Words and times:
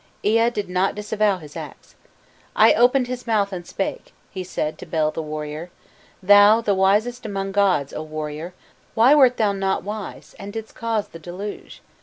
Ea 0.23 0.49
did 0.49 0.67
not 0.67 0.95
disavow 0.95 1.37
his 1.37 1.55
acts: 1.55 1.93
"he 2.59 2.73
opened 2.73 3.05
his 3.05 3.27
mouth 3.27 3.53
and 3.53 3.67
spake; 3.67 4.13
he 4.31 4.43
said 4.43 4.79
to 4.79 4.87
Bel 4.87 5.11
the 5.11 5.21
warrior: 5.21 5.69
'Thou, 6.23 6.59
the 6.61 6.73
wisest 6.73 7.23
among 7.23 7.49
the 7.49 7.53
gods, 7.61 7.93
O 7.93 8.01
warrior, 8.01 8.55
why 8.95 9.13
wert 9.13 9.37
thou 9.37 9.51
not 9.51 9.83
wise, 9.83 10.35
and 10.39 10.51
didst 10.53 10.73
cause 10.73 11.09
the 11.09 11.19
deluge? 11.19 11.83